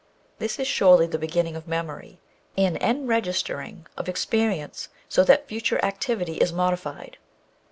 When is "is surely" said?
0.57-1.05